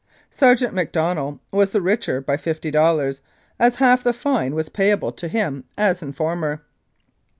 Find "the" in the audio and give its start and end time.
1.73-1.79, 4.03-4.13